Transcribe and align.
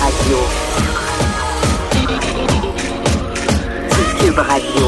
Radio. 0.00 0.38
Cube 4.20 4.38
Radio. 4.38 4.86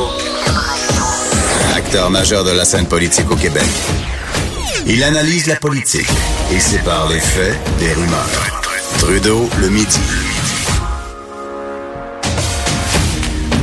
Acteur 1.77 2.11
majeur 2.11 2.45
de 2.45 2.51
la 2.53 2.65
scène 2.65 2.87
politique 2.87 3.31
au 3.31 3.37
Québec. 3.37 3.63
Il 4.87 5.03
analyse 5.05 5.47
la 5.47 5.57
politique 5.57 6.09
et 6.53 6.59
sépare 6.59 7.09
les 7.11 7.19
faits 7.19 7.57
des 7.79 7.93
rumeurs. 7.93 8.63
Trudeau 8.99 9.49
le 9.61 9.69
midi. 9.69 10.01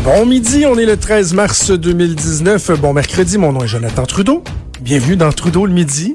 Bon 0.04 0.26
midi, 0.26 0.66
on 0.68 0.78
est 0.78 0.86
le 0.86 0.98
13 0.98 1.34
mars 1.34 1.72
2019. 1.72 2.80
Bon 2.80 2.94
mercredi, 2.94 3.38
mon 3.38 3.52
nom 3.52 3.64
est 3.64 3.68
Jonathan 3.68 4.06
Trudeau. 4.06 4.44
Bienvenue 4.82 5.16
dans 5.16 5.32
Trudeau 5.32 5.66
le 5.66 5.74
midi. 5.74 6.14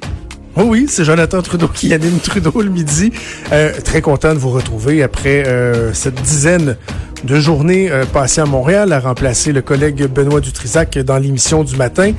Oh 0.58 0.62
oui, 0.64 0.86
c'est 0.88 1.04
Jonathan 1.04 1.42
Trudeau 1.42 1.68
qui 1.68 1.92
anime 1.92 2.18
Trudeau 2.18 2.62
le 2.62 2.70
midi. 2.70 3.12
Euh, 3.52 3.72
très 3.84 4.00
content 4.00 4.32
de 4.32 4.38
vous 4.38 4.48
retrouver 4.48 5.02
après 5.02 5.46
euh, 5.46 5.92
cette 5.92 6.14
dizaine 6.22 6.78
de 7.24 7.36
journées 7.36 7.90
euh, 7.90 8.06
passées 8.06 8.40
à 8.40 8.46
Montréal 8.46 8.94
à 8.94 9.00
remplacer 9.00 9.52
le 9.52 9.60
collègue 9.60 10.06
Benoît 10.06 10.40
Dutrisac 10.40 10.96
dans 10.96 11.18
l'émission 11.18 11.62
du 11.62 11.76
matin. 11.76 12.12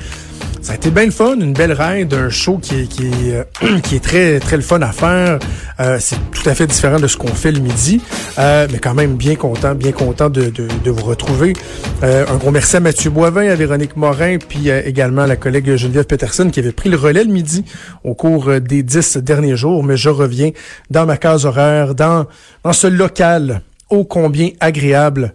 Ça 0.68 0.74
a 0.74 0.76
été 0.76 0.92
bien 0.92 1.06
le 1.06 1.12
fun, 1.12 1.40
une 1.40 1.54
belle 1.54 1.72
ride, 1.72 2.14
un 2.14 2.30
show 2.30 2.58
qui 2.58 2.82
est, 2.82 2.88
qui 2.88 3.10
euh, 3.32 3.46
qui 3.84 3.96
est 3.96 4.04
très, 4.04 4.38
très 4.42 4.58
le 4.58 4.62
fun 4.62 4.82
à 4.82 4.92
faire. 4.92 5.40
Euh, 5.80 5.96
c'est 5.98 6.18
tout 6.34 6.50
à 6.50 6.54
fait 6.56 6.68
différent 6.68 7.00
de 7.00 7.08
ce 7.08 7.16
qu'on 7.16 7.30
fait 7.30 7.54
le 7.54 7.62
midi, 7.62 8.02
euh, 8.38 8.68
mais 8.70 8.80
quand 8.80 8.94
même 8.94 9.16
bien 9.16 9.36
content, 9.36 9.76
bien 9.76 9.94
content 9.94 10.30
de, 10.30 10.50
de, 10.50 10.92
vous 10.92 11.06
retrouver. 11.06 11.54
un 12.02 12.36
gros 12.36 12.52
merci 12.52 12.76
à 12.76 12.80
Mathieu 12.82 13.10
Boivin, 13.10 13.48
à 13.48 13.56
Véronique 13.56 13.96
Morin, 13.96 14.40
puis 14.40 14.68
également 14.70 15.22
à 15.22 15.28
la 15.28 15.38
collègue 15.38 15.78
Geneviève 15.78 16.04
Peterson 16.04 16.50
qui 16.50 16.60
avait 16.60 16.74
pris 16.74 16.90
le 16.90 16.98
relais 16.98 17.24
le 17.24 17.32
midi 17.32 17.64
au 18.04 18.14
cours 18.14 18.60
des 18.60 18.84
dix 18.84 19.16
derniers 19.16 19.56
jours. 19.56 19.86
Mais 19.86 19.96
je 19.96 20.10
reviens 20.10 20.52
dans 20.90 21.06
ma 21.06 21.16
case 21.16 21.46
horaire, 21.46 21.96
dans, 21.96 22.26
dans 22.66 22.74
ce 22.74 22.88
local 22.88 23.62
ô 23.90 24.04
combien 24.04 24.50
agréable, 24.60 25.34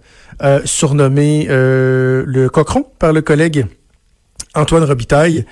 surnommé 0.67 1.47
le 1.49 2.49
Cochron 2.49 2.85
par 2.99 3.15
le 3.15 3.23
collègue 3.23 3.65
Antoine 4.55 4.85
Robitaille, 4.85 5.47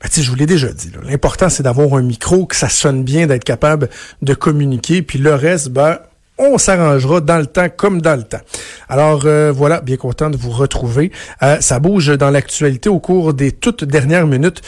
ben, 0.00 0.08
je 0.12 0.30
vous 0.30 0.36
l'ai 0.36 0.46
déjà 0.46 0.68
dit. 0.68 0.90
L'important, 1.04 1.48
c'est 1.48 1.62
d'avoir 1.62 1.94
un 1.94 2.02
micro, 2.02 2.46
que 2.46 2.56
ça 2.56 2.68
sonne 2.68 3.02
bien, 3.02 3.26
d'être 3.26 3.44
capable 3.44 3.88
de 4.22 4.34
communiquer. 4.34 5.02
Puis 5.02 5.18
le 5.18 5.34
reste, 5.34 5.70
ben, 5.70 5.98
on 6.38 6.58
s'arrangera 6.58 7.20
dans 7.20 7.38
le 7.38 7.46
temps 7.46 7.68
comme 7.74 8.02
dans 8.02 8.16
le 8.16 8.22
temps. 8.22 8.40
Alors 8.88 9.22
euh, 9.24 9.52
voilà, 9.52 9.80
bien 9.80 9.96
content 9.96 10.28
de 10.28 10.36
vous 10.36 10.50
retrouver. 10.50 11.10
Euh, 11.42 11.60
ça 11.60 11.78
bouge 11.78 12.16
dans 12.18 12.30
l'actualité 12.30 12.88
au 12.88 13.00
cours 13.00 13.32
des 13.32 13.52
toutes 13.52 13.84
dernières 13.84 14.26
minutes. 14.26 14.60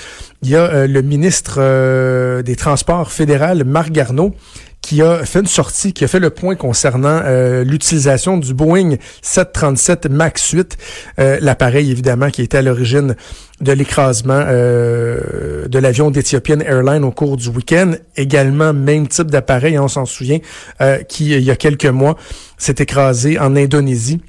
Il 0.42 0.48
y 0.48 0.56
a 0.56 0.62
euh, 0.62 0.86
le 0.86 1.02
ministre 1.02 2.42
des 2.42 2.56
Transports 2.56 3.12
fédéral, 3.12 3.64
Marc 3.64 3.90
Garneau, 3.90 4.34
qui 4.88 5.02
a 5.02 5.26
fait 5.26 5.40
une 5.40 5.46
sortie, 5.46 5.92
qui 5.92 6.02
a 6.04 6.08
fait 6.08 6.18
le 6.18 6.30
point 6.30 6.54
concernant 6.54 7.20
euh, 7.22 7.62
l'utilisation 7.62 8.38
du 8.38 8.54
Boeing 8.54 8.96
737 9.20 10.06
MAX 10.06 10.52
8, 10.52 10.78
euh, 11.18 11.36
l'appareil 11.42 11.90
évidemment 11.90 12.30
qui 12.30 12.40
était 12.40 12.56
à 12.56 12.62
l'origine 12.62 13.14
de 13.60 13.72
l'écrasement 13.72 14.42
euh, 14.46 15.68
de 15.68 15.78
l'avion 15.78 16.10
d'Ethiopian 16.10 16.60
Airlines 16.60 17.04
au 17.04 17.10
cours 17.10 17.36
du 17.36 17.50
week-end. 17.50 17.96
Également, 18.16 18.72
même 18.72 19.08
type 19.08 19.30
d'appareil, 19.30 19.76
hein, 19.76 19.82
on 19.82 19.88
s'en 19.88 20.06
souvient, 20.06 20.38
qui, 21.06 21.32
il 21.32 21.42
y 21.42 21.50
a 21.50 21.56
quelques 21.56 21.84
mois, 21.84 22.16
s'est 22.56 22.76
écrasé 22.78 23.38
en 23.38 23.56
Indonésie. 23.56 24.22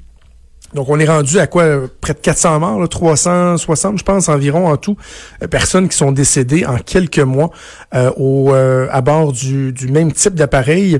Donc, 0.74 0.88
on 0.88 1.00
est 1.00 1.06
rendu 1.06 1.38
à 1.40 1.46
quoi? 1.48 1.88
Près 2.00 2.14
de 2.14 2.20
400 2.20 2.60
morts, 2.60 2.80
là, 2.80 2.86
360, 2.86 3.98
je 3.98 4.04
pense, 4.04 4.28
environ 4.28 4.68
en 4.68 4.76
tout, 4.76 4.96
euh, 5.42 5.48
personnes 5.48 5.88
qui 5.88 5.96
sont 5.96 6.12
décédées 6.12 6.64
en 6.64 6.78
quelques 6.78 7.18
mois 7.18 7.50
euh, 7.94 8.10
au, 8.16 8.54
euh, 8.54 8.86
à 8.90 9.00
bord 9.00 9.32
du, 9.32 9.72
du 9.72 9.88
même 9.88 10.12
type 10.12 10.34
d'appareil 10.34 10.98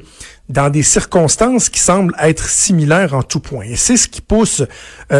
dans 0.49 0.71
des 0.71 0.83
circonstances 0.83 1.69
qui 1.69 1.79
semblent 1.79 2.15
être 2.21 2.49
similaires 2.49 3.15
en 3.15 3.23
tout 3.23 3.39
point. 3.39 3.65
Et 3.65 3.77
c'est 3.77 3.97
ce 3.97 4.09
qui 4.09 4.21
pousse 4.21 4.65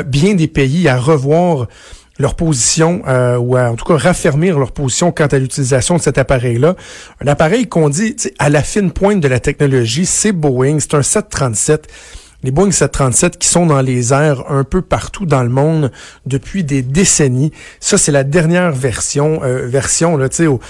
bien 0.07 0.35
des 0.35 0.49
pays 0.49 0.89
à 0.89 0.97
revoir 0.99 1.69
leur 2.19 2.35
position 2.35 3.03
ou 3.39 3.57
à, 3.57 3.71
en 3.71 3.77
tout 3.77 3.85
cas 3.85 3.97
raffermir 3.97 4.59
leur 4.59 4.73
position 4.73 5.13
quant 5.13 5.29
à 5.29 5.39
l'utilisation 5.39 5.99
de 5.99 6.03
cet 6.03 6.19
appareil-là. 6.19 6.75
Un 7.25 7.29
appareil 7.29 7.69
qu'on 7.69 7.89
dit 7.89 8.17
à 8.41 8.51
la 8.51 8.65
fine 8.65 8.91
pointe 8.91 9.21
de 9.21 9.29
la 9.29 9.39
technologie, 9.39 10.05
c'est 10.05 10.33
Boeing, 10.33 10.81
c'est 10.81 10.95
un 10.95 11.03
737 11.03 11.87
les 12.43 12.51
Boeing 12.51 12.71
737 12.71 13.39
qui 13.39 13.49
sont 13.49 13.67
dans 13.67 13.83
les 13.83 14.13
airs 14.13 14.51
un 14.51 14.65
peu 14.65 14.83
partout 14.83 15.27
dans 15.27 15.43
le 15.43 15.49
monde 15.49 15.93
depuis 16.27 16.65
des 16.65 16.83
décennies. 16.83 17.53
Ça, 17.81 17.99
c'est 17.99 18.13
la 18.13 18.25
dernière 18.25 18.73
version, 18.73 19.41
euh, 19.43 19.67
version 19.67 20.17
là, 20.17 20.29
au, 20.47 20.61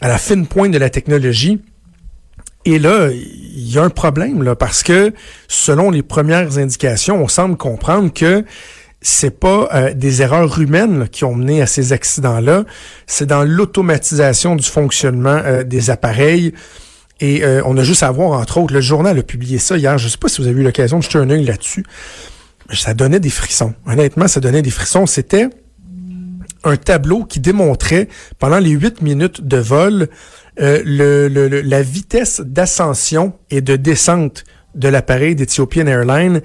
à 0.00 0.08
la 0.08 0.18
fine 0.18 0.46
pointe 0.46 0.72
de 0.72 0.78
la 0.78 0.90
technologie. 0.90 1.60
Et 2.64 2.78
là, 2.78 3.08
il 3.10 3.70
y 3.70 3.78
a 3.78 3.82
un 3.82 3.90
problème 3.90 4.42
là, 4.42 4.56
parce 4.56 4.82
que 4.82 5.12
selon 5.46 5.90
les 5.90 6.02
premières 6.02 6.58
indications, 6.58 7.22
on 7.22 7.28
semble 7.28 7.56
comprendre 7.56 8.12
que 8.12 8.44
c'est 9.00 9.38
pas 9.38 9.68
euh, 9.72 9.94
des 9.94 10.22
erreurs 10.22 10.60
humaines 10.60 11.08
qui 11.10 11.24
ont 11.24 11.34
mené 11.34 11.62
à 11.62 11.66
ces 11.66 11.92
accidents-là, 11.92 12.64
c'est 13.06 13.26
dans 13.26 13.44
l'automatisation 13.44 14.56
du 14.56 14.68
fonctionnement 14.68 15.40
euh, 15.44 15.62
des 15.62 15.90
appareils. 15.90 16.52
Et 17.20 17.44
euh, 17.44 17.62
on 17.64 17.76
a 17.76 17.84
juste 17.84 18.02
à 18.02 18.10
voir, 18.10 18.38
entre 18.40 18.58
autres, 18.58 18.72
le 18.72 18.80
journal 18.80 19.18
a 19.18 19.22
publié 19.22 19.58
ça 19.58 19.76
hier. 19.76 19.98
Je 19.98 20.08
sais 20.08 20.18
pas 20.18 20.28
si 20.28 20.40
vous 20.40 20.46
avez 20.46 20.60
eu 20.60 20.64
l'occasion 20.64 20.98
de 20.98 21.02
jeter 21.02 21.18
un 21.18 21.30
œil 21.30 21.44
là-dessus. 21.44 21.84
Ça 22.72 22.94
donnait 22.94 23.20
des 23.20 23.30
frissons. 23.30 23.74
Honnêtement, 23.86 24.28
ça 24.28 24.40
donnait 24.40 24.62
des 24.62 24.70
frissons. 24.70 25.06
C'était 25.06 25.48
un 26.64 26.76
tableau 26.76 27.24
qui 27.24 27.40
démontrait, 27.40 28.08
pendant 28.38 28.58
les 28.58 28.70
huit 28.70 29.00
minutes 29.02 29.46
de 29.46 29.56
vol, 29.56 30.08
euh, 30.60 30.82
le, 30.84 31.62
la 31.62 31.82
vitesse 31.82 32.40
d'ascension 32.40 33.34
et 33.50 33.60
de 33.60 33.76
descente 33.76 34.44
de 34.74 34.88
l'appareil 34.88 35.34
d'Ethiopian 35.34 35.86
Airlines. 35.86 36.42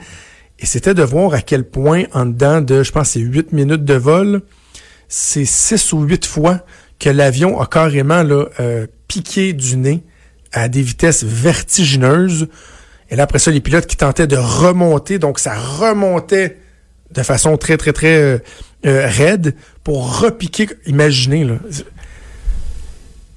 Et 0.59 0.65
c'était 0.65 0.93
de 0.93 1.03
voir 1.03 1.33
à 1.33 1.41
quel 1.41 1.65
point, 1.65 2.03
en 2.13 2.25
dedans 2.25 2.61
de, 2.61 2.83
je 2.83 2.91
pense, 2.91 3.09
ces 3.09 3.19
huit 3.19 3.51
minutes 3.51 3.83
de 3.83 3.95
vol, 3.95 4.41
c'est 5.07 5.45
six 5.45 5.93
ou 5.93 6.01
huit 6.01 6.25
fois 6.25 6.61
que 6.99 7.09
l'avion 7.09 7.59
a 7.59 7.65
carrément 7.65 8.23
là, 8.23 8.45
euh, 8.59 8.87
piqué 9.07 9.53
du 9.53 9.77
nez 9.77 10.03
à 10.53 10.69
des 10.69 10.81
vitesses 10.81 11.23
vertigineuses. 11.23 12.47
Et 13.09 13.15
là, 13.15 13.23
après 13.23 13.39
ça, 13.39 13.51
les 13.51 13.59
pilotes 13.59 13.87
qui 13.87 13.97
tentaient 13.97 14.27
de 14.27 14.37
remonter, 14.37 15.19
donc 15.19 15.39
ça 15.39 15.55
remontait 15.55 16.57
de 17.11 17.23
façon 17.23 17.57
très, 17.57 17.77
très, 17.77 17.93
très 17.93 18.15
euh, 18.15 18.37
euh, 18.85 19.07
raide 19.07 19.55
pour 19.83 20.19
repiquer. 20.19 20.69
Imaginez, 20.85 21.43
là. 21.43 21.55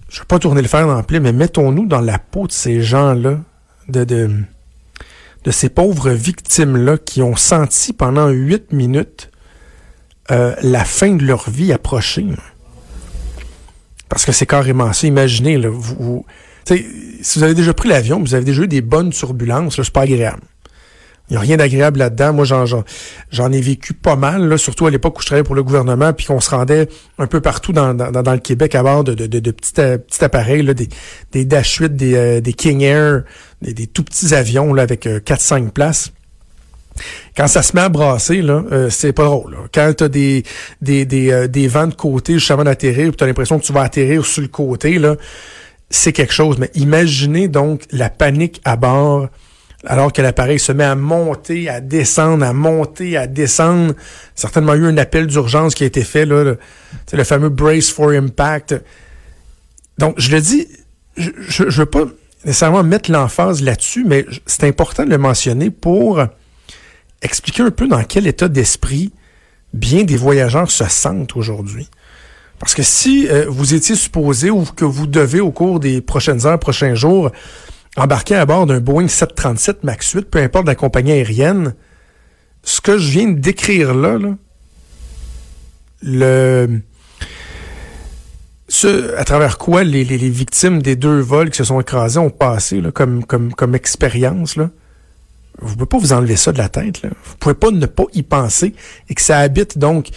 Je 0.09 0.21
ne 0.21 0.21
vais 0.21 0.26
pas 0.28 0.38
tourner 0.38 0.62
le 0.62 0.69
fer 0.69 0.87
dans 0.87 0.97
le 0.97 1.21
mais 1.21 1.32
mettons-nous 1.32 1.87
dans 1.87 2.00
la 2.00 2.19
peau 2.19 2.47
de 2.47 2.53
ces 2.53 2.81
gens-là, 2.81 3.41
de, 3.88 4.05
de, 4.05 4.31
de 5.44 5.50
ces 5.50 5.69
pauvres 5.69 6.10
victimes-là 6.10 6.97
qui 6.97 7.22
ont 7.22 7.37
senti 7.37 7.93
pendant 7.93 8.28
huit 8.28 8.72
minutes 8.72 9.31
euh, 10.31 10.55
la 10.62 10.84
fin 10.84 11.15
de 11.15 11.25
leur 11.25 11.50
vie 11.50 11.72
approcher. 11.72 12.26
Parce 14.09 14.25
que 14.25 14.32
c'est 14.32 14.47
carrément 14.47 14.93
ça. 14.93 15.06
Imaginez, 15.06 15.59
là, 15.59 15.69
vous 15.71 16.25
si 16.66 17.38
vous 17.38 17.44
avez 17.44 17.54
déjà 17.54 17.72
pris 17.72 17.88
l'avion, 17.88 18.21
vous 18.21 18.34
avez 18.34 18.44
déjà 18.44 18.62
eu 18.62 18.69
des 18.69 18.82
bonnes 18.82 19.10
turbulences, 19.10 19.77
c'est 19.77 19.91
pas 19.91 20.03
agréable. 20.03 20.43
Il 21.28 21.32
n'y 21.32 21.37
a 21.38 21.41
rien 21.41 21.56
d'agréable 21.56 21.99
là-dedans. 21.99 22.32
Moi, 22.32 22.44
j'en, 22.44 23.53
ai 23.53 23.60
vécu 23.60 23.94
pas 23.94 24.15
mal, 24.15 24.49
là, 24.49 24.59
surtout 24.59 24.87
à 24.87 24.91
l'époque 24.91 25.19
où 25.19 25.22
je 25.22 25.26
travaillais 25.26 25.44
pour 25.44 25.56
le 25.56 25.65
gouvernement, 25.65 26.12
puis 26.12 26.26
qu'on 26.26 26.38
se 26.38 26.50
rendait 26.50 26.88
un 27.19 27.26
peu 27.26 27.41
partout 27.41 27.72
dans, 27.72 27.94
dans, 27.94 28.32
le 28.32 28.38
Québec 28.38 28.76
à 28.76 28.82
bord 28.84 29.03
de, 29.03 29.15
de, 29.15 29.26
de, 29.26 29.50
petits, 29.50 29.72
euh, 29.81 29.99
petits, 29.99 30.25
appareils, 30.25 30.62
là, 30.62 30.72
des, 30.72 30.88
des 31.32 31.44
Dash 31.44 31.78
8, 31.78 31.97
des, 31.97 32.15
euh, 32.15 32.41
des 32.41 32.53
King 32.53 32.82
Air, 32.82 33.25
des, 33.60 33.88
tout 33.88 34.05
petits 34.05 34.34
avions 34.34 34.72
là, 34.72 34.82
avec 34.82 35.06
4-5 35.06 35.66
euh, 35.66 35.71
places. 35.71 36.12
Quand 37.37 37.49
ça 37.49 37.62
se 37.62 37.75
met 37.75 37.82
à 37.82 37.88
brasser, 37.88 38.41
là, 38.41 38.62
c'est 38.88 39.12
pas 39.12 39.25
drôle. 39.25 39.53
Là. 39.53 39.59
Quand 39.75 39.93
t'as 39.94 40.09
des, 40.09 40.44
des, 40.81 41.05
des, 41.05 41.47
des 41.47 41.69
vents 41.69 41.88
de 41.88 41.94
côté 41.94 42.34
juste 42.34 42.50
avant 42.50 42.65
d'atterrir, 42.65 43.15
tu 43.15 43.22
as 43.22 43.26
l'impression 43.26 43.59
que 43.59 43.65
tu 43.65 43.72
vas 43.75 43.82
atterrir 43.82 44.25
sur 44.25 44.41
le 44.41 44.49
côté, 44.49 44.99
là, 44.99 45.16
c'est 45.91 46.13
quelque 46.13 46.33
chose. 46.33 46.59
Mais 46.59 46.71
imaginez 46.75 47.49
donc 47.49 47.83
la 47.91 48.11
panique 48.11 48.61
à 48.65 48.77
bord 48.77 49.29
alors 49.85 50.13
que 50.13 50.21
l'appareil 50.21 50.59
se 50.59 50.73
met 50.73 50.85
à 50.85 50.97
monter, 50.97 51.69
à 51.69 51.81
descendre, 51.81 52.44
à 52.44 52.53
monter, 52.53 53.17
à 53.17 53.27
descendre. 53.27 53.94
Certainement 54.35 54.75
eu 54.75 54.87
un 54.87 54.97
appel 54.99 55.27
d'urgence 55.27 55.75
qui 55.75 55.85
a 55.85 55.87
été 55.87 56.03
fait, 56.03 56.27
là, 56.27 56.43
le, 56.43 56.59
le 57.12 57.25
fameux 57.25 57.50
brace 57.50 57.91
for 57.91 58.11
impact. 58.11 58.75
Donc, 59.99 60.15
je 60.19 60.31
le 60.33 60.41
dis, 60.41 60.67
je 61.17 61.62
ne 61.62 61.71
veux 61.71 61.87
pas 61.87 62.05
nécessairement 62.44 62.82
mettre 62.82 63.11
l'emphase 63.11 63.62
là-dessus, 63.62 64.05
mais 64.05 64.27
c'est 64.47 64.65
important 64.65 65.05
de 65.05 65.11
le 65.11 65.19
mentionner 65.19 65.71
pour 65.71 66.23
expliquer 67.23 67.62
un 67.62 67.71
peu 67.71 67.87
dans 67.87 68.03
quel 68.03 68.27
état 68.27 68.49
d'esprit 68.49 69.12
bien 69.73 70.05
des 70.05 70.17
voyageurs 70.17 70.71
se 70.71 70.85
sentent 70.85 71.37
aujourd'hui. 71.37 71.89
Parce 72.58 72.75
que 72.75 72.82
si 72.82 73.29
euh, 73.29 73.47
vous 73.49 73.75
étiez 73.75 73.94
supposé 73.94 74.50
ou 74.50 74.64
que 74.64 74.85
vous 74.85 75.06
devez 75.06 75.41
au 75.41 75.50
cours 75.50 75.81
des 75.81 76.00
prochaines 76.00 76.47
heures, 76.47 76.58
prochains 76.58 76.94
jours, 76.94 77.31
embarquer 77.97 78.37
à 78.37 78.47
bord 78.47 78.67
d'un 78.67 78.81
Boeing 78.81 79.08
737 79.08 79.85
MAX 79.85 80.12
8, 80.12 80.31
peu 80.31 80.38
importe 80.38 80.67
la 80.67 80.75
compagnie 80.75 81.12
aérienne, 81.12 81.75
ce 82.62 82.81
que 82.81 82.99
je 82.99 83.11
viens 83.11 83.29
de 83.29 83.38
décrire 83.38 83.94
là, 83.94 84.19
le 86.03 86.81
ce, 88.69 89.14
à 89.17 89.25
travers 89.25 89.58
quoi 89.58 89.85
les, 89.85 90.05
les, 90.05 90.17
victimes 90.29 90.82
des 90.82 90.97
deux 90.97 91.20
vols 91.20 91.50
qui 91.50 91.58
se 91.58 91.64
sont 91.64 91.81
écrasés 91.81 92.19
ont 92.19 92.31
passé 92.31 92.81
là, 92.81 92.91
comme, 92.91 93.25
comme, 93.25 93.53
comme 93.53 93.75
expérience, 93.75 94.56
là, 94.56 94.70
Vous 95.58 95.75
pouvez 95.75 95.87
pas 95.87 95.99
vous 95.99 96.12
enlever 96.12 96.37
ça 96.37 96.53
de 96.53 96.58
la 96.58 96.69
tête. 96.69 97.03
Là. 97.03 97.11
Vous 97.25 97.37
pouvez 97.38 97.55
pas 97.55 97.70
ne 97.70 97.87
pas 97.87 98.05
y 98.12 98.23
penser 98.23 98.75
et 99.08 99.14
que 99.14 99.23
ça 99.23 99.38
habite 99.38 99.79
donc 99.79 100.08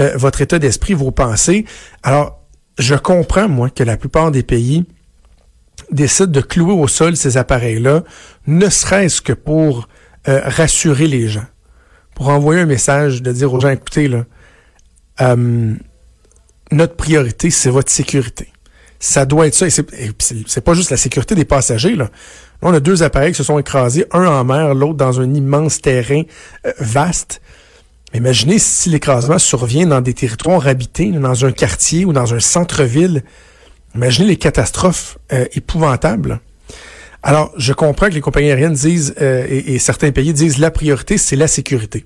euh, 0.00 0.16
votre 0.16 0.40
état 0.40 0.58
d'esprit, 0.58 0.94
vos 0.94 1.10
pensées. 1.10 1.66
Alors, 2.02 2.40
je 2.78 2.94
comprends, 2.94 3.48
moi, 3.48 3.70
que 3.70 3.82
la 3.82 3.96
plupart 3.96 4.30
des 4.30 4.42
pays 4.42 4.84
décident 5.90 6.30
de 6.30 6.40
clouer 6.40 6.72
au 6.72 6.88
sol 6.88 7.16
ces 7.16 7.36
appareils-là, 7.36 8.04
ne 8.46 8.68
serait-ce 8.68 9.20
que 9.20 9.32
pour 9.32 9.88
euh, 10.28 10.40
rassurer 10.44 11.06
les 11.06 11.28
gens, 11.28 11.46
pour 12.14 12.28
envoyer 12.28 12.62
un 12.62 12.66
message 12.66 13.22
de 13.22 13.32
dire 13.32 13.52
aux 13.52 13.60
gens, 13.60 13.70
écoutez, 13.70 14.08
là, 14.08 14.24
euh, 15.20 15.74
notre 16.72 16.96
priorité, 16.96 17.50
c'est 17.50 17.70
votre 17.70 17.90
sécurité. 17.90 18.48
Ça 18.98 19.26
doit 19.26 19.46
être 19.46 19.54
ça. 19.54 19.66
Et 19.66 19.70
c'est 19.70 20.60
pas 20.62 20.74
juste 20.74 20.90
la 20.90 20.96
sécurité 20.96 21.34
des 21.34 21.44
passagers. 21.44 21.94
Là. 21.94 22.10
On 22.62 22.72
a 22.72 22.80
deux 22.80 23.02
appareils 23.02 23.32
qui 23.32 23.38
se 23.38 23.44
sont 23.44 23.58
écrasés, 23.58 24.06
un 24.12 24.26
en 24.26 24.44
mer, 24.44 24.74
l'autre 24.74 24.94
dans 24.94 25.20
un 25.20 25.34
immense 25.34 25.80
terrain 25.80 26.22
euh, 26.66 26.72
vaste. 26.78 27.40
Imaginez 28.14 28.58
si 28.58 28.88
l'écrasement 28.88 29.38
survient 29.38 29.86
dans 29.86 30.00
des 30.00 30.14
territoires 30.14 30.66
habités, 30.66 31.10
dans 31.10 31.44
un 31.44 31.52
quartier 31.52 32.04
ou 32.04 32.12
dans 32.12 32.34
un 32.34 32.40
centre-ville. 32.40 33.22
Imaginez 33.94 34.28
les 34.28 34.36
catastrophes 34.36 35.18
euh, 35.32 35.44
épouvantables. 35.52 36.40
Alors, 37.22 37.52
je 37.56 37.72
comprends 37.72 38.08
que 38.08 38.14
les 38.14 38.20
compagnies 38.20 38.50
aériennes 38.50 38.74
disent, 38.74 39.14
euh, 39.20 39.46
et, 39.48 39.78
certains 39.78 40.12
pays 40.12 40.32
disent, 40.32 40.58
la 40.58 40.70
priorité, 40.70 41.18
c'est 41.18 41.36
la 41.36 41.48
sécurité. 41.48 42.04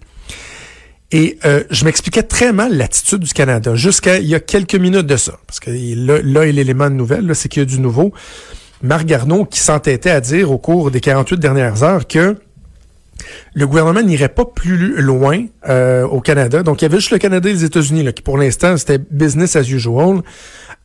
Et 1.13 1.39
je 1.71 1.85
m'expliquais 1.85 2.23
très 2.23 2.53
mal 2.53 2.77
l'attitude 2.77 3.19
du 3.19 3.33
Canada 3.33 3.75
jusqu'à 3.75 4.19
il 4.19 4.29
y 4.29 4.37
a 4.37 4.39
quelques 4.39 4.77
minutes 4.77 5.09
de 5.09 5.17
ça. 5.17 5.41
Parce 5.45 5.59
que 5.59 5.73
là, 5.73 6.21
là 6.23 6.47
est 6.47 6.53
l'élément 6.53 6.89
de 6.89 6.95
nouvelle, 6.95 7.35
c'est 7.35 7.49
qu'il 7.49 7.63
y 7.63 7.65
a 7.65 7.67
du 7.67 7.81
nouveau. 7.81 8.15
Marc 8.83 9.07
Garneau 9.07 9.45
qui 9.45 9.61
s'entêtait 9.61 10.11
à 10.11 10.21
dire 10.21 10.51
au 10.51 10.59
cours 10.59 10.91
des 10.91 11.01
48 11.01 11.39
dernières 11.39 11.83
heures 11.83 12.07
que 12.07 12.37
le 13.55 13.67
gouvernement 13.67 14.03
n'irait 14.03 14.31
pas 14.31 14.45
plus 14.45 15.01
loin 15.01 15.45
euh, 15.69 16.07
au 16.07 16.21
Canada. 16.21 16.63
Donc, 16.63 16.81
il 16.81 16.85
y 16.85 16.87
avait 16.87 16.99
juste 16.99 17.11
le 17.11 17.19
Canada 17.19 17.49
et 17.49 17.53
les 17.53 17.65
États-Unis, 17.65 18.13
qui 18.15 18.23
pour 18.23 18.39
l'instant, 18.39 18.77
c'était 18.77 18.99
business 18.99 19.57
as 19.57 19.69
usual. 19.69 20.23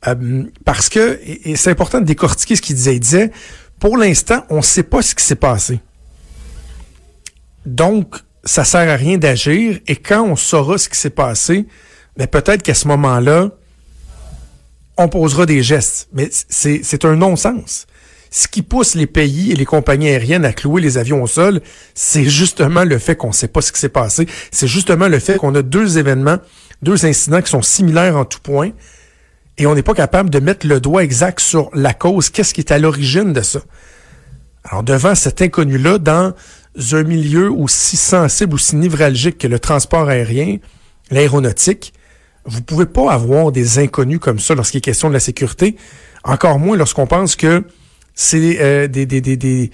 Euh, 0.07 0.44
parce 0.65 0.89
que, 0.89 1.19
et, 1.24 1.56
c'est 1.56 1.71
important 1.71 2.01
de 2.01 2.06
décortiquer 2.06 2.56
ce 2.56 2.62
qu'il 2.62 2.75
disait. 2.75 2.95
Il 2.95 3.00
disait, 3.00 3.31
pour 3.80 3.97
l'instant, 3.97 4.44
on 4.50 4.57
ne 4.57 4.62
sait 4.62 4.83
pas 4.83 5.01
ce 5.01 5.15
qui 5.15 5.24
s'est 5.24 5.36
passé. 5.36 5.80
Donc, 7.65 8.15
ça 8.44 8.63
sert 8.63 8.89
à 8.89 8.95
rien 8.95 9.18
d'agir. 9.18 9.80
Et 9.88 9.95
quand 9.95 10.24
on 10.24 10.36
saura 10.36 10.77
ce 10.77 10.89
qui 10.89 10.97
s'est 10.97 11.09
passé, 11.09 11.65
mais 12.18 12.27
ben, 12.27 12.42
peut-être 12.42 12.63
qu'à 12.63 12.74
ce 12.74 12.88
moment-là, 12.88 13.51
on 14.97 15.07
posera 15.09 15.45
des 15.45 15.62
gestes. 15.63 16.07
Mais 16.13 16.30
c'est 16.31 17.06
un 17.06 17.15
non-sens. 17.15 17.88
Ce 18.31 18.47
qui 18.47 18.63
pousse 18.63 18.95
les 18.95 19.07
pays 19.07 19.51
et 19.51 19.56
les 19.56 19.65
compagnies 19.65 20.09
aériennes 20.09 20.44
à 20.44 20.51
clouer 20.51 20.81
les 20.81 20.97
avions 20.97 21.24
au 21.24 21.27
sol, 21.27 21.62
c'est 21.94 22.25
justement 22.25 22.83
le 22.83 22.97
fait 23.00 23.15
qu'on 23.15 23.30
ne 23.30 23.33
sait 23.33 23.47
pas 23.47 23.62
ce 23.62 23.71
qui 23.71 23.80
s'est 23.80 23.88
passé. 23.88 24.27
C'est 24.51 24.68
justement 24.68 25.07
le 25.07 25.19
fait 25.19 25.38
qu'on 25.38 25.56
a 25.56 25.62
deux 25.62 25.97
événements, 25.97 26.39
deux 26.81 27.06
incidents 27.06 27.42
qui 27.42 27.50
sont 27.50 27.62
similaires 27.62 28.18
en 28.18 28.25
tout 28.25 28.42
point, 28.42 28.71
et 29.57 29.68
on 29.68 29.75
n'est 29.75 29.83
pas 29.83 29.94
capable 29.94 30.30
de 30.30 30.39
mettre 30.39 30.68
le 30.68 30.81
doigt 30.81 31.03
exact 31.03 31.39
sur 31.39 31.69
la 31.74 31.94
cause. 31.94 32.30
Qu'est-ce 32.30 32.53
qui 32.53 32.59
est 32.59 32.71
à 32.71 32.77
l'origine 32.77 33.31
de 33.31 33.42
ça? 33.42 33.62
Alors, 34.65 34.83
devant 34.83 35.15
cet 35.15 35.42
inconnu-là, 35.42 35.97
dans 35.97 36.33
un 36.92 37.03
milieu 37.03 37.50
aussi 37.50 37.95
sensible, 37.95 38.56
aussi 38.56 38.75
névralgique 38.75 39.38
que 39.38 39.47
le 39.47 39.59
transport 39.59 40.09
aérien, 40.09 40.57
l'aéronautique, 41.09 41.94
vous 42.45 42.62
pouvez 42.62 42.86
pas 42.86 43.12
avoir 43.12 43.51
des 43.51 43.80
inconnus 43.80 44.19
comme 44.19 44.39
ça 44.39 44.56
lorsqu'il 44.56 44.77
est 44.80 44.81
question 44.81 45.09
de 45.09 45.13
la 45.13 45.19
sécurité, 45.19 45.75
encore 46.24 46.59
moins 46.59 46.77
lorsqu'on 46.77 47.07
pense 47.07 47.36
que 47.36 47.63
c'est 48.13 48.57
euh, 48.62 48.88
des, 48.88 49.06
des, 49.06 49.21
des, 49.21 49.71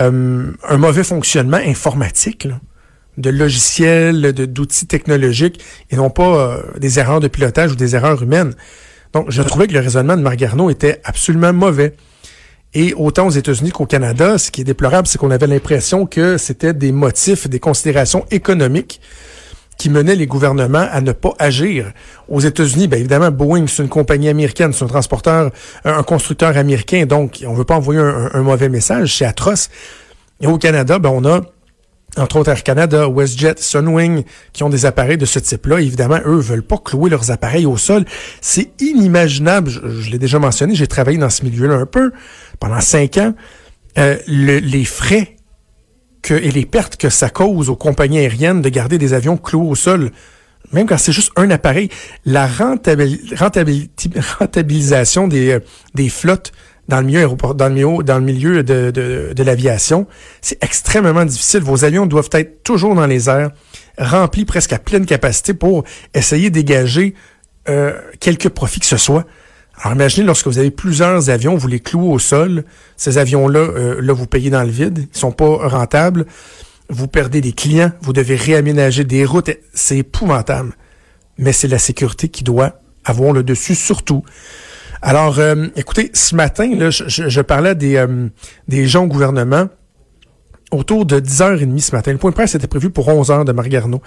euh, 0.00 0.52
un 0.68 0.76
mauvais 0.78 1.04
fonctionnement 1.04 1.58
informatique, 1.58 2.48
de 3.18 3.28
logiciels, 3.28 4.32
d'outils 4.32 4.86
technologiques, 4.86 5.60
et 5.90 5.96
non 5.96 6.08
pas 6.08 6.22
euh, 6.22 6.62
des 6.78 6.98
erreurs 6.98 7.20
de 7.20 7.28
pilotage 7.28 7.72
ou 7.72 7.76
des 7.76 7.94
erreurs 7.94 8.22
humaines. 8.22 8.54
Donc, 9.12 9.30
je 9.30 9.42
trouvais 9.42 9.66
que 9.66 9.74
le 9.74 9.80
raisonnement 9.80 10.16
de 10.16 10.22
Margarno 10.22 10.70
était 10.70 11.00
absolument 11.04 11.52
mauvais. 11.52 11.94
Et 12.72 12.94
autant 12.94 13.26
aux 13.26 13.30
États-Unis 13.30 13.70
qu'au 13.70 13.84
Canada, 13.84 14.38
ce 14.38 14.50
qui 14.50 14.62
est 14.62 14.64
déplorable, 14.64 15.06
c'est 15.06 15.18
qu'on 15.18 15.30
avait 15.30 15.46
l'impression 15.46 16.06
que 16.06 16.38
c'était 16.38 16.72
des 16.72 16.90
motifs, 16.90 17.46
des 17.46 17.60
considérations 17.60 18.24
économiques 18.30 19.02
qui 19.76 19.90
menaient 19.90 20.14
les 20.14 20.26
gouvernements 20.26 20.86
à 20.90 21.00
ne 21.00 21.12
pas 21.12 21.34
agir. 21.38 21.92
Aux 22.28 22.40
États-Unis, 22.40 22.88
bien 22.88 22.98
évidemment, 22.98 23.30
Boeing, 23.30 23.66
c'est 23.66 23.82
une 23.82 23.88
compagnie 23.88 24.28
américaine, 24.28 24.72
c'est 24.72 24.84
un 24.84 24.88
transporteur, 24.88 25.50
un 25.84 26.02
constructeur 26.02 26.56
américain, 26.56 27.06
donc 27.06 27.42
on 27.46 27.54
veut 27.54 27.64
pas 27.64 27.76
envoyer 27.76 28.00
un, 28.00 28.42
mauvais 28.42 28.68
message, 28.68 29.16
c'est 29.16 29.24
atroce. 29.24 29.70
Et 30.40 30.46
au 30.46 30.58
Canada, 30.58 30.98
ben, 30.98 31.10
on 31.10 31.24
a 31.24 31.40
entre 32.18 32.36
autres 32.36 32.50
Air 32.50 32.62
Canada, 32.62 33.08
WestJet, 33.08 33.54
Sunwing, 33.56 34.24
qui 34.52 34.62
ont 34.62 34.68
des 34.68 34.84
appareils 34.84 35.16
de 35.16 35.24
ce 35.24 35.38
type-là. 35.38 35.80
Évidemment, 35.80 36.18
eux 36.26 36.40
veulent 36.40 36.62
pas 36.62 36.76
clouer 36.76 37.08
leurs 37.08 37.30
appareils 37.30 37.64
au 37.64 37.78
sol. 37.78 38.04
C'est 38.42 38.70
inimaginable. 38.82 39.70
Je, 39.70 40.10
l'ai 40.10 40.18
déjà 40.18 40.38
mentionné, 40.38 40.74
j'ai 40.74 40.86
travaillé 40.86 41.16
dans 41.16 41.30
ce 41.30 41.42
milieu-là 41.42 41.76
un 41.76 41.86
peu 41.86 42.12
pendant 42.60 42.82
cinq 42.82 43.16
ans. 43.16 43.32
Euh, 43.96 44.18
les 44.26 44.84
frais 44.84 45.36
que, 46.22 46.34
et 46.34 46.50
les 46.50 46.66
pertes 46.66 46.96
que 46.96 47.10
ça 47.10 47.30
cause 47.30 47.68
aux 47.68 47.76
compagnies 47.76 48.18
aériennes 48.18 48.62
de 48.62 48.68
garder 48.68 48.98
des 48.98 49.14
avions 49.14 49.36
cloués 49.36 49.68
au 49.68 49.74
sol, 49.74 50.12
même 50.72 50.86
quand 50.86 50.98
c'est 50.98 51.12
juste 51.12 51.32
un 51.36 51.50
appareil, 51.50 51.88
la 52.24 52.46
rentabilisation 52.46 55.28
des, 55.28 55.50
euh, 55.50 55.60
des 55.94 56.08
flottes 56.08 56.52
dans 56.88 57.00
le 57.00 57.06
milieu 57.06 57.28
dans 57.54 57.70
dans 58.02 58.18
le 58.18 58.24
milieu 58.24 58.62
de, 58.62 59.42
l'aviation, 59.42 60.06
c'est 60.40 60.62
extrêmement 60.62 61.24
difficile. 61.24 61.60
Vos 61.60 61.84
avions 61.84 62.06
doivent 62.06 62.30
être 62.32 62.62
toujours 62.64 62.94
dans 62.94 63.06
les 63.06 63.28
airs, 63.28 63.50
remplis 63.98 64.44
presque 64.44 64.72
à 64.72 64.78
pleine 64.78 65.06
capacité 65.06 65.54
pour 65.54 65.84
essayer 66.14 66.50
dégager 66.50 67.14
euh, 67.68 67.92
quelques 68.18 68.48
profits 68.48 68.80
que 68.80 68.86
ce 68.86 68.96
soit. 68.96 69.24
Alors 69.82 69.96
imaginez 69.96 70.24
lorsque 70.24 70.46
vous 70.46 70.58
avez 70.58 70.70
plusieurs 70.70 71.28
avions, 71.28 71.56
vous 71.56 71.66
les 71.66 71.80
clouez 71.80 72.08
au 72.08 72.20
sol, 72.20 72.64
ces 72.96 73.18
avions-là, 73.18 73.58
euh, 73.58 74.00
là 74.00 74.12
vous 74.12 74.28
payez 74.28 74.48
dans 74.48 74.62
le 74.62 74.70
vide, 74.70 75.08
ils 75.12 75.18
sont 75.18 75.32
pas 75.32 75.68
rentables, 75.68 76.24
vous 76.88 77.08
perdez 77.08 77.40
des 77.40 77.52
clients, 77.52 77.90
vous 78.00 78.12
devez 78.12 78.36
réaménager 78.36 79.02
des 79.02 79.24
routes, 79.24 79.50
c'est 79.74 79.98
épouvantable. 79.98 80.76
Mais 81.36 81.52
c'est 81.52 81.66
la 81.66 81.80
sécurité 81.80 82.28
qui 82.28 82.44
doit 82.44 82.80
avoir 83.04 83.32
le 83.32 83.42
dessus 83.42 83.74
surtout. 83.74 84.22
Alors, 85.00 85.40
euh, 85.40 85.66
écoutez, 85.74 86.12
ce 86.14 86.36
matin, 86.36 86.72
là, 86.76 86.90
je, 86.90 87.04
je, 87.08 87.40
parlais 87.40 87.74
des, 87.74 87.96
euh, 87.96 88.28
des 88.68 88.86
gens 88.86 89.02
au 89.02 89.08
gouvernement 89.08 89.68
autour 90.72 91.06
de 91.06 91.20
10h30 91.20 91.78
ce 91.80 91.94
matin. 91.94 92.12
Le 92.12 92.18
point 92.18 92.30
de 92.30 92.34
presse 92.34 92.54
était 92.54 92.66
prévu 92.66 92.90
pour 92.90 93.08
11h 93.08 93.44
de 93.44 93.52
Margarno. 93.52 94.02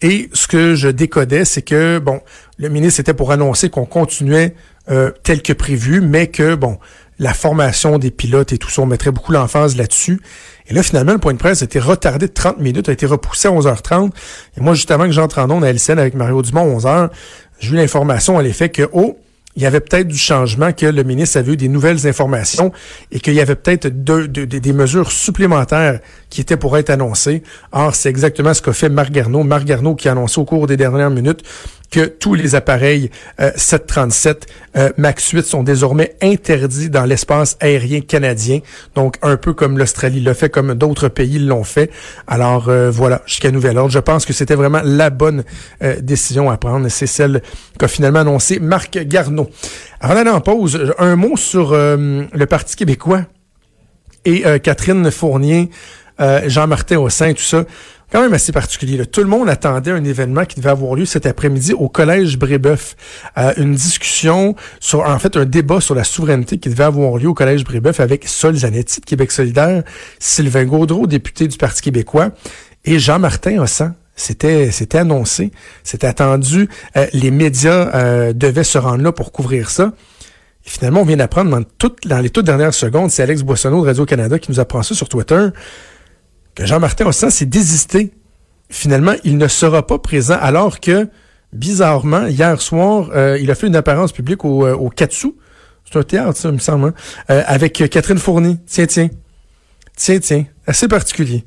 Et 0.00 0.28
ce 0.32 0.46
que 0.46 0.74
je 0.74 0.88
décodais, 0.88 1.44
c'est 1.44 1.62
que, 1.62 1.98
bon, 1.98 2.20
le 2.58 2.68
ministre 2.68 3.00
était 3.00 3.14
pour 3.14 3.32
annoncer 3.32 3.70
qu'on 3.70 3.84
continuait 3.84 4.54
euh, 4.90 5.10
tel 5.22 5.42
que 5.42 5.52
prévu, 5.52 6.00
mais 6.00 6.28
que, 6.28 6.54
bon, 6.54 6.78
la 7.18 7.32
formation 7.32 7.98
des 7.98 8.10
pilotes 8.10 8.52
et 8.52 8.58
tout 8.58 8.70
ça, 8.70 8.82
on 8.82 8.86
mettrait 8.86 9.12
beaucoup 9.12 9.32
l'emphase 9.32 9.76
là-dessus. 9.76 10.20
Et 10.68 10.74
là, 10.74 10.82
finalement, 10.82 11.12
le 11.12 11.18
point 11.18 11.32
de 11.32 11.38
presse 11.38 11.62
a 11.62 11.64
été 11.66 11.78
retardé 11.78 12.26
de 12.26 12.32
30 12.32 12.58
minutes, 12.58 12.88
a 12.88 12.92
été 12.92 13.06
repoussé 13.06 13.48
à 13.48 13.52
11h30. 13.52 14.10
Et 14.56 14.60
moi, 14.60 14.74
juste 14.74 14.90
avant 14.90 15.04
que 15.04 15.12
j'entre 15.12 15.38
en 15.38 15.50
onde 15.50 15.64
à 15.64 15.70
LCN 15.72 15.98
avec 15.98 16.14
Mario 16.14 16.42
Dumont 16.42 16.78
11h, 16.78 17.10
j'ai 17.60 17.72
eu 17.72 17.76
l'information 17.76 18.38
à 18.38 18.42
l'effet 18.42 18.68
que, 18.68 18.88
oh, 18.92 19.18
il 19.56 19.62
y 19.62 19.66
avait 19.66 19.80
peut-être 19.80 20.08
du 20.08 20.18
changement, 20.18 20.72
que 20.72 20.86
le 20.86 21.04
ministre 21.04 21.38
avait 21.38 21.52
eu 21.52 21.56
des 21.56 21.68
nouvelles 21.68 22.06
informations 22.06 22.72
et 23.12 23.20
qu'il 23.20 23.34
y 23.34 23.40
avait 23.40 23.54
peut-être 23.54 23.86
des 23.86 24.72
mesures 24.72 25.12
supplémentaires 25.12 26.00
qui 26.28 26.40
étaient 26.40 26.56
pour 26.56 26.76
être 26.76 26.90
annoncées. 26.90 27.42
Or, 27.70 27.94
c'est 27.94 28.08
exactement 28.08 28.52
ce 28.52 28.62
qu'a 28.62 28.72
fait 28.72 28.88
Marc 28.88 29.12
Garneau. 29.12 29.44
Marc 29.44 29.64
Garneau 29.64 29.94
qui 29.94 30.08
a 30.08 30.12
annoncé 30.12 30.40
au 30.40 30.44
cours 30.44 30.66
des 30.66 30.76
dernières 30.76 31.10
minutes 31.10 31.44
que 31.94 32.06
tous 32.06 32.34
les 32.34 32.56
appareils 32.56 33.08
737 33.38 34.48
euh, 34.76 34.80
euh, 34.80 34.92
MAX 34.96 35.30
8 35.30 35.44
sont 35.44 35.62
désormais 35.62 36.16
interdits 36.20 36.90
dans 36.90 37.04
l'espace 37.04 37.56
aérien 37.60 38.00
canadien. 38.00 38.58
Donc, 38.96 39.14
un 39.22 39.36
peu 39.36 39.52
comme 39.52 39.78
l'Australie 39.78 40.20
l'a 40.20 40.34
fait, 40.34 40.50
comme 40.50 40.74
d'autres 40.74 41.08
pays 41.08 41.38
l'ont 41.38 41.62
fait. 41.62 41.92
Alors, 42.26 42.68
euh, 42.68 42.90
voilà, 42.90 43.22
jusqu'à 43.26 43.52
nouvel 43.52 43.78
ordre. 43.78 43.92
Je 43.92 44.00
pense 44.00 44.26
que 44.26 44.32
c'était 44.32 44.56
vraiment 44.56 44.80
la 44.82 45.10
bonne 45.10 45.44
décision 46.00 46.50
à 46.50 46.56
prendre. 46.56 46.88
C'est 46.88 47.06
celle 47.06 47.42
qu'a 47.78 47.86
finalement 47.86 48.20
annoncé 48.20 48.58
Marc 48.58 48.98
Garneau. 48.98 49.48
Avant 50.00 50.14
d'aller 50.14 50.30
en 50.30 50.40
pause, 50.40 50.92
un 50.98 51.14
mot 51.14 51.36
sur 51.36 51.72
le 51.72 52.44
Parti 52.46 52.74
québécois 52.74 53.22
et 54.24 54.42
Catherine 54.60 55.10
Fournier, 55.10 55.70
Jean-Martin 56.18 56.98
Aussin, 56.98 57.32
tout 57.34 57.42
ça 57.42 57.64
quand 58.12 58.22
même 58.22 58.32
assez 58.32 58.52
particulier. 58.52 59.04
Tout 59.06 59.22
le 59.22 59.28
monde 59.28 59.48
attendait 59.48 59.90
un 59.90 60.04
événement 60.04 60.44
qui 60.44 60.56
devait 60.56 60.70
avoir 60.70 60.94
lieu 60.94 61.04
cet 61.04 61.26
après-midi 61.26 61.72
au 61.72 61.88
Collège 61.88 62.38
Brébeuf. 62.38 62.96
Euh, 63.38 63.52
une 63.56 63.74
discussion 63.74 64.54
sur, 64.80 65.00
en 65.00 65.18
fait, 65.18 65.36
un 65.36 65.44
débat 65.44 65.80
sur 65.80 65.94
la 65.94 66.04
souveraineté 66.04 66.58
qui 66.58 66.68
devait 66.68 66.84
avoir 66.84 67.16
lieu 67.16 67.28
au 67.28 67.34
Collège 67.34 67.64
Brébeuf 67.64 68.00
avec 68.00 68.28
Sol 68.28 68.54
Zanetti 68.54 69.00
de 69.00 69.06
Québec 69.06 69.32
solidaire, 69.32 69.82
Sylvain 70.18 70.64
Gaudreau, 70.64 71.06
député 71.06 71.48
du 71.48 71.56
Parti 71.56 71.82
québécois, 71.82 72.30
et 72.84 72.98
Jean-Martin 72.98 73.62
Hossan, 73.62 73.94
c'était 74.16 74.70
c'était 74.70 74.98
annoncé, 74.98 75.50
c'était 75.82 76.06
attendu. 76.06 76.68
Euh, 76.96 77.06
les 77.12 77.30
médias 77.30 77.90
euh, 77.94 78.32
devaient 78.32 78.64
se 78.64 78.78
rendre 78.78 79.02
là 79.02 79.12
pour 79.12 79.32
couvrir 79.32 79.70
ça. 79.70 79.92
Et 80.66 80.70
finalement, 80.70 81.00
on 81.00 81.04
vient 81.04 81.16
d'apprendre 81.16 81.50
dans, 81.50 81.90
dans 82.06 82.20
les 82.20 82.30
toutes 82.30 82.46
dernières 82.46 82.74
secondes, 82.74 83.10
c'est 83.10 83.22
Alex 83.22 83.42
Boissonneau 83.42 83.82
de 83.82 83.86
Radio-Canada 83.86 84.38
qui 84.38 84.50
nous 84.50 84.60
apprend 84.60 84.82
ça 84.82 84.94
sur 84.94 85.08
Twitter 85.08 85.48
que 86.54 86.66
Jean-Martin 86.66 87.06
Hossan 87.06 87.30
s'est 87.30 87.46
désisté. 87.46 88.12
Finalement, 88.70 89.14
il 89.24 89.36
ne 89.36 89.48
sera 89.48 89.86
pas 89.86 89.98
présent 89.98 90.36
alors 90.40 90.80
que, 90.80 91.08
bizarrement, 91.52 92.26
hier 92.26 92.60
soir, 92.60 93.10
euh, 93.14 93.38
il 93.40 93.50
a 93.50 93.54
fait 93.54 93.66
une 93.66 93.76
apparence 93.76 94.12
publique 94.12 94.44
au, 94.44 94.66
euh, 94.66 94.74
au 94.74 94.88
Katsu. 94.88 95.34
C'est 95.84 95.98
un 95.98 96.02
théâtre, 96.02 96.38
ça, 96.38 96.48
il 96.48 96.54
me 96.54 96.58
semble, 96.58 96.88
hein, 96.88 96.94
euh, 97.30 97.42
avec 97.46 97.88
Catherine 97.90 98.18
Fournier. 98.18 98.56
Tiens, 98.66 98.86
tiens. 98.86 99.10
Tiens, 99.96 100.18
tiens. 100.18 100.44
Assez 100.66 100.88
particulier. 100.88 101.44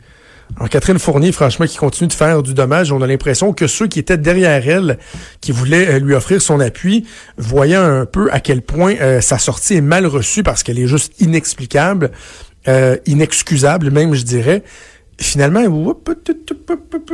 Alors, 0.55 0.69
Catherine 0.69 0.99
Fournier, 0.99 1.33
franchement, 1.33 1.65
qui 1.65 1.75
continue 1.75 2.07
de 2.07 2.13
faire 2.13 2.41
du 2.41 2.53
dommage, 2.53 2.91
on 2.93 3.01
a 3.01 3.07
l'impression 3.07 3.51
que 3.51 3.67
ceux 3.67 3.87
qui 3.87 3.99
étaient 3.99 4.17
derrière 4.17 4.65
elle, 4.65 4.97
qui 5.41 5.51
voulaient 5.51 5.99
lui 5.99 6.13
offrir 6.13 6.41
son 6.41 6.61
appui, 6.61 7.05
voyaient 7.37 7.75
un 7.75 8.05
peu 8.05 8.31
à 8.31 8.39
quel 8.39 8.61
point 8.61 8.95
sa 9.19 9.39
sortie 9.39 9.73
est 9.73 9.81
mal 9.81 10.05
reçue 10.05 10.43
parce 10.43 10.63
qu'elle 10.63 10.79
est 10.79 10.87
juste 10.87 11.19
inexplicable, 11.19 12.11
inexcusable 13.05 13.91
même, 13.91 14.13
je 14.13 14.23
dirais 14.23 14.63
finalement, 15.19 15.61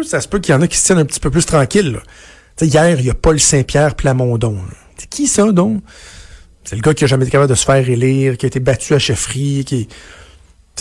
ça 0.04 0.22
se 0.22 0.28
peut 0.28 0.40
qu'il 0.40 0.54
y 0.54 0.58
en 0.58 0.62
a 0.62 0.68
qui 0.68 0.78
se 0.78 0.86
tiennent 0.86 1.00
un 1.00 1.06
petit 1.06 1.20
peu 1.20 1.30
plus 1.30 1.46
tranquilles. 1.46 2.00
Hier, 2.62 3.00
il 3.00 3.06
y 3.06 3.10
a 3.10 3.14
Paul 3.14 3.40
Saint-Pierre 3.40 3.96
Plamondon. 3.96 4.58
C'est 4.98 5.10
qui 5.10 5.28
ça, 5.28 5.52
donc? 5.52 5.82
C'est 6.64 6.76
le 6.76 6.82
gars 6.82 6.94
qui 6.94 7.04
a 7.04 7.08
jamais 7.08 7.24
été 7.24 7.32
capable 7.32 7.50
de 7.50 7.56
se 7.56 7.66
faire 7.66 7.90
élire, 7.90 8.38
qui 8.38 8.46
a 8.46 8.48
été 8.48 8.60
battu 8.60 8.94
à 8.94 9.00
chefferie, 9.00 9.66
qui... 9.66 9.88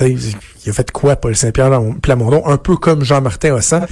il 0.00 0.70
a 0.70 0.72
fait 0.72 0.90
quoi, 0.90 1.16
Paul 1.16 1.34
Saint-Pierre 1.34 1.70
Plamondon? 2.02 2.46
Un 2.46 2.56
peu 2.56 2.76
comme 2.76 3.04
Jean-Martin 3.04 3.54
Hossan. 3.54 3.86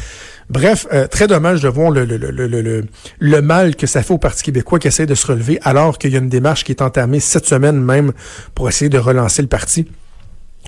Bref, 0.49 0.87
euh, 0.93 1.07
très 1.07 1.29
dommage 1.29 1.63
de 1.63 1.69
voir 1.69 1.91
le, 1.91 2.05
le, 2.05 2.17
le, 2.17 2.85
le 3.19 3.43
mal 3.43 3.77
que 3.77 3.87
ça 3.87 4.03
fait 4.03 4.13
au 4.13 4.19
Parti 4.19 4.43
québécois 4.43 4.81
qui 4.81 4.89
essaie 4.89 5.07
de 5.07 5.15
se 5.15 5.27
relever, 5.27 5.61
alors 5.63 5.97
qu'il 5.97 6.13
y 6.13 6.17
a 6.17 6.19
une 6.19 6.29
démarche 6.29 6.65
qui 6.65 6.73
est 6.73 6.83
entamée 6.83 7.21
cette 7.21 7.47
semaine 7.47 7.81
même 7.81 8.13
pour 8.55 8.69
essayer 8.69 8.89
de 8.89 8.99
relancer 8.99 9.43
le 9.43 9.49
parti. 9.49 9.87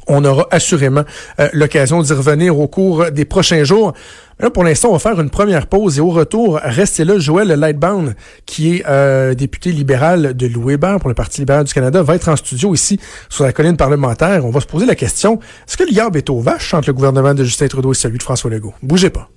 On 0.07 0.25
aura 0.25 0.47
assurément 0.51 1.05
euh, 1.41 1.49
l'occasion 1.53 2.03
d'y 2.03 2.13
revenir 2.13 2.59
au 2.59 2.69
cours 2.69 3.11
des 3.11 3.25
prochains 3.25 3.65
jours. 3.65 3.93
Là, 4.41 4.51
pour 4.51 4.65
l'instant, 4.65 4.89
on 4.89 4.95
va 4.95 4.99
faire 4.99 5.21
une 5.21 5.31
première 5.31 5.69
pause 5.69 5.99
et 5.99 6.01
au 6.01 6.11
retour, 6.11 6.59
restez 6.63 7.05
là. 7.05 7.19
Joël 7.19 7.49
Lightbound, 7.49 8.17
qui 8.45 8.77
est 8.77 8.85
euh, 8.89 9.35
député 9.35 9.71
libéral 9.71 10.35
de 10.37 10.47
louis 10.49 10.77
pour 10.79 11.09
le 11.09 11.15
Parti 11.15 11.43
libéral 11.43 11.65
du 11.65 11.73
Canada, 11.73 12.03
va 12.03 12.17
être 12.17 12.29
en 12.29 12.35
studio 12.35 12.75
ici 12.75 12.99
sur 13.29 13.45
la 13.45 13.53
colline 13.53 13.77
parlementaire. 13.77 14.45
On 14.45 14.51
va 14.51 14.61
se 14.61 14.67
poser 14.67 14.87
la 14.87 14.97
question, 14.97 15.39
est-ce 15.69 15.77
que 15.77 15.85
l'IAB 15.85 16.17
est 16.17 16.31
au 16.31 16.41
vache 16.41 16.75
entre 16.75 16.89
le 16.89 16.95
gouvernement 16.95 17.35
de 17.35 17.45
Justin 17.45 17.69
Trudeau 17.69 17.93
et 17.93 17.95
celui 17.95 18.19
de 18.19 18.23
François 18.23 18.51
Legault? 18.51 18.75
Bougez 18.83 19.11
pas. 19.11 19.29